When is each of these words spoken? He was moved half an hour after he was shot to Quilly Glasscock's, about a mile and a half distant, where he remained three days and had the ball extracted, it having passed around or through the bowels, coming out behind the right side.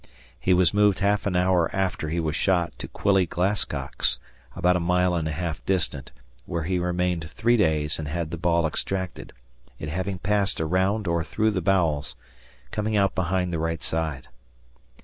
He 0.39 0.51
was 0.55 0.73
moved 0.73 0.97
half 0.97 1.27
an 1.27 1.35
hour 1.35 1.69
after 1.75 2.09
he 2.09 2.19
was 2.19 2.35
shot 2.35 2.73
to 2.79 2.87
Quilly 2.87 3.27
Glasscock's, 3.27 4.17
about 4.55 4.75
a 4.75 4.79
mile 4.79 5.13
and 5.13 5.27
a 5.27 5.31
half 5.31 5.63
distant, 5.67 6.11
where 6.47 6.63
he 6.63 6.79
remained 6.79 7.29
three 7.29 7.55
days 7.55 7.99
and 7.99 8.07
had 8.07 8.31
the 8.31 8.37
ball 8.37 8.65
extracted, 8.65 9.31
it 9.77 9.89
having 9.89 10.17
passed 10.17 10.59
around 10.59 11.05
or 11.05 11.23
through 11.23 11.51
the 11.51 11.61
bowels, 11.61 12.15
coming 12.71 12.97
out 12.97 13.13
behind 13.13 13.53
the 13.53 13.59
right 13.59 13.83
side. 13.83 14.27